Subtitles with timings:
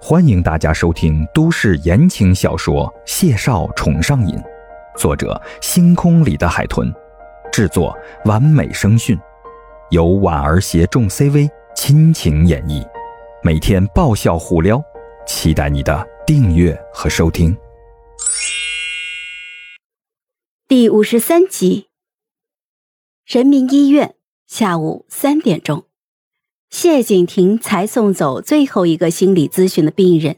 [0.00, 4.36] 欢迎大家收听都市言情小说《谢少宠上瘾》，
[4.98, 6.92] 作者：星空里的海豚，
[7.50, 7.96] 制作：
[8.26, 9.18] 完美声讯，
[9.90, 12.86] 由婉儿携众 CV 亲情演绎，
[13.42, 14.82] 每天爆笑互撩，
[15.26, 17.56] 期待你的订阅和收听。
[20.68, 21.88] 第五十三集，
[23.24, 24.16] 人民医院
[24.46, 25.84] 下午三点钟。
[26.74, 30.34] 谢景婷才送走最后一个心理咨询的病人，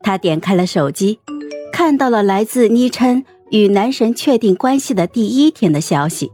[0.00, 1.20] 她点开了手机，
[1.72, 6.32] 看到了来自昵称与男神确定关系的第一天的消息。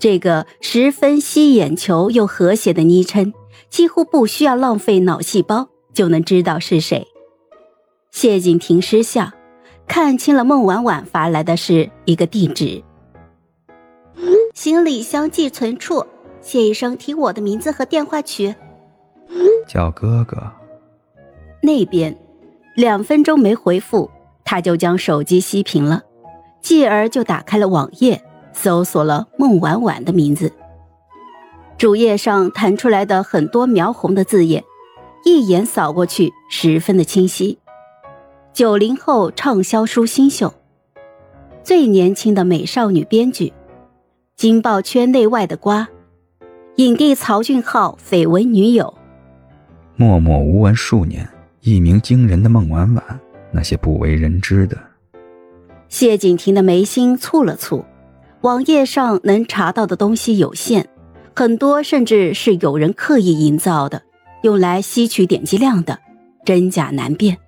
[0.00, 3.34] 这个十分吸眼球又和谐的昵称，
[3.68, 7.06] 几乎不需要浪费脑细胞就能知道是谁。
[8.10, 9.30] 谢景婷失笑，
[9.86, 12.82] 看清了孟婉婉发来的是一个地址：
[14.54, 16.02] 行李箱寄存处。
[16.40, 18.54] 谢医生，提我的名字和电话取。
[19.66, 20.36] 叫哥哥。
[21.60, 22.16] 那边，
[22.74, 24.10] 两分钟没回复，
[24.44, 26.02] 他就将手机熄屏了，
[26.60, 28.22] 继而就打开了网页，
[28.52, 30.52] 搜索了孟婉婉的名字。
[31.76, 34.64] 主页上弹出来的很多描红的字眼，
[35.24, 37.58] 一眼扫过去，十分的清晰。
[38.52, 40.54] 九零后畅销书新秀，
[41.62, 43.52] 最年轻的美少女编剧，
[44.36, 45.88] 惊爆圈内外的瓜。
[46.78, 48.94] 影帝曹俊浩绯闻女友，
[49.96, 51.28] 默默无闻数年，
[51.62, 54.78] 一鸣惊人的孟婉婉，那些不为人知的。
[55.88, 57.84] 谢景婷的眉心蹙了蹙，
[58.42, 60.88] 网页上能查到的东西有限，
[61.34, 64.00] 很多甚至是有人刻意营造的，
[64.44, 65.98] 用来吸取点击量的，
[66.44, 67.38] 真假难辨。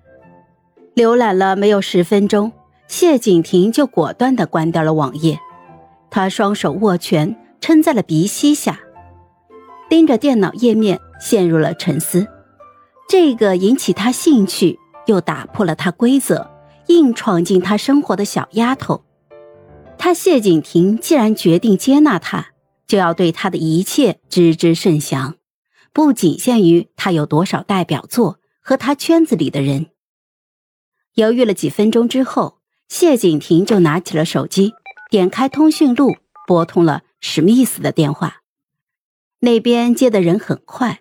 [0.93, 2.51] 浏览了没有十分钟，
[2.89, 5.39] 谢景婷就果断的关掉了网页，
[6.09, 8.77] 他双手握拳撑在了鼻息下。
[9.91, 12.25] 盯着电脑页面，陷入了沉思。
[13.09, 16.49] 这个引起他兴趣又打破了他规则、
[16.87, 19.03] 硬闯进他生活的小丫头，
[19.97, 22.51] 他谢景亭既然决定接纳他，
[22.87, 25.35] 就要对他的一切知之甚详，
[25.91, 29.87] 不仅限于他有多少代表作和他圈子里的人。
[31.15, 34.71] 犹豫了几分钟之后，谢景亭就拿起了手机，
[35.09, 36.15] 点开通讯录，
[36.47, 38.37] 拨通了史密斯的电话。
[39.43, 40.99] 那边接的人很快，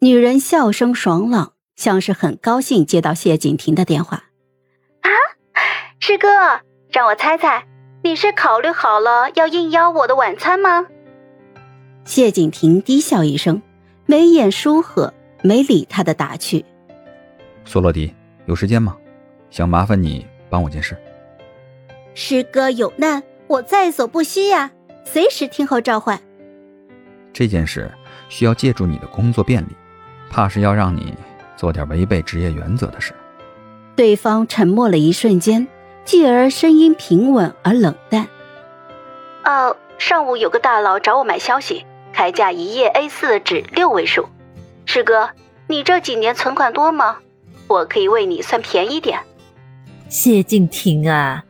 [0.00, 4.24] 女人笑声爽朗，像是很高兴接到谢景亭的电话。
[5.02, 5.10] 啊，
[6.00, 6.26] 师哥，
[6.90, 7.66] 让我猜猜，
[8.02, 10.86] 你是考虑好了要应邀我的晚餐吗？
[12.06, 13.60] 谢景亭低笑一声，
[14.06, 15.12] 眉眼舒和，
[15.42, 16.64] 没理他的打趣。
[17.66, 18.14] 索洛迪，
[18.46, 18.96] 有时间吗？
[19.50, 20.96] 想麻烦你帮我件事。
[22.14, 24.70] 师哥有难，我在所不惜呀，
[25.04, 26.18] 随时听候召唤。
[27.34, 27.92] 这件事
[28.30, 29.76] 需要借助你的工作便利，
[30.30, 31.12] 怕是要让你
[31.56, 33.12] 做点违背职业原则的事。
[33.96, 35.66] 对方沉默了一瞬间，
[36.04, 38.28] 继而声音平稳而冷淡
[39.44, 44.28] ：“哦，上午有个大佬找我买消息，开价一页 A 四的纸六位数。
[44.86, 45.30] 师哥，
[45.66, 47.18] 你这几年存款多吗？
[47.66, 49.20] 我可以为你算便宜点。”
[50.08, 51.42] 谢静婷啊，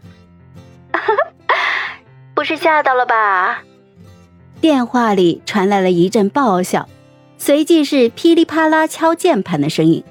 [2.34, 3.62] 不是吓到了吧？
[4.64, 6.88] 电话里传来了一阵爆笑，
[7.36, 10.02] 随即是噼里啪啦敲键盘的声音。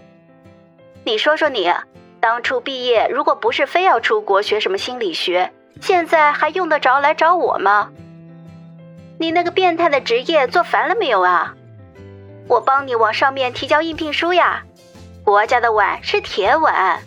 [1.05, 1.73] 你说说你，
[2.19, 7.89] 当初毕业如果不是非要出国学什么心理学，现在还用得着来找我吗？
[9.17, 11.55] 你那个变态的职业做烦了没有啊？
[12.47, 14.63] 我帮你往上面提交应聘书呀。
[15.23, 17.01] 国家的碗是铁碗，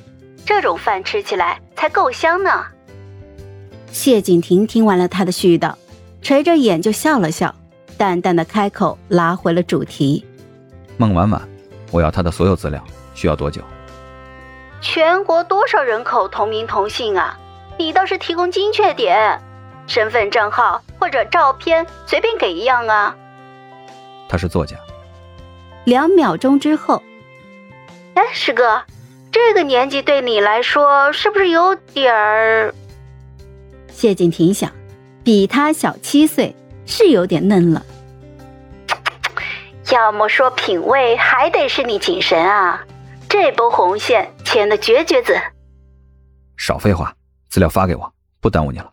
[0.45, 2.67] 这种饭吃起来才够香呢。
[3.93, 5.77] 谢景婷听完了他的絮叨。
[6.27, 7.55] 垂着眼就笑了笑，
[7.97, 10.27] 淡淡的开口拉回了主题
[10.99, 11.41] ：“孟婉婉，
[11.93, 12.83] 我要她的所有资料，
[13.15, 13.63] 需要多久？”
[14.83, 17.39] 全国多少人口同名同姓啊？
[17.79, 19.41] 你倒是提供精确点，
[19.87, 23.15] 身份证号或者照片随便给一样啊。
[24.29, 24.77] 他是作家。
[25.85, 27.05] 两秒钟之后，
[28.15, 28.83] 哎，师哥，
[29.31, 32.75] 这个年纪对你来说是不是有点儿？
[33.93, 34.69] 谢景婷想。
[35.27, 36.55] 比他小七岁，
[36.87, 37.85] 是有点嫩了。
[39.91, 42.87] 要么说品味，还得是你景神啊！
[43.29, 45.37] 这波红线牵的绝绝子。
[46.57, 47.13] 少废话，
[47.49, 48.93] 资料发给我，不耽误你了。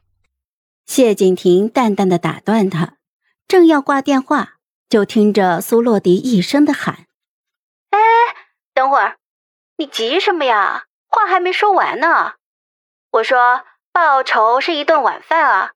[0.88, 2.95] 谢景婷淡淡的打断他，
[3.47, 4.53] 正要挂电话，
[4.89, 7.06] 就听着苏洛迪一声的喊
[7.94, 8.00] ：“哎，
[8.74, 9.18] 等会儿，
[9.77, 10.86] 你急什么呀？
[11.07, 12.33] 话还没说完呢。
[13.12, 15.74] 我说报仇是一顿晚饭啊。”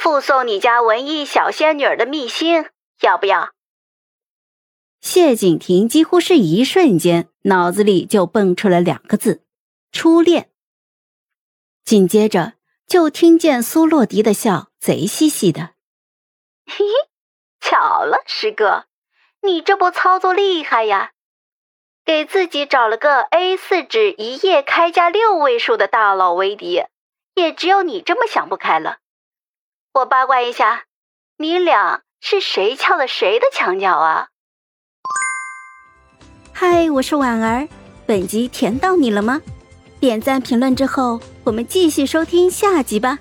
[0.00, 2.64] 附送你家文艺小仙女的秘辛，
[3.02, 3.50] 要不要？
[5.02, 9.44] 谢景亭几乎是一瞬间，脑子里就蹦出了两个字：
[9.92, 10.48] 初恋。
[11.84, 12.54] 紧接着
[12.86, 15.74] 就听见苏洛迪的笑，贼兮兮的
[16.64, 16.92] ：“嘿嘿，
[17.60, 18.86] 巧了，师哥，
[19.42, 21.10] 你这波操作厉害呀，
[22.06, 26.84] 给自己找了个 A 四纸一页开价六位数的大佬为敌，
[27.34, 28.99] 也只有你这么想不开了。
[29.92, 30.84] 我八卦一下，
[31.36, 34.28] 你俩是谁撬的谁的墙角啊？”
[36.54, 37.68] 嗨，我是婉儿，
[38.06, 39.40] 本集甜到你了吗？
[39.98, 43.18] 点赞评论之后，我们继续收听下集吧。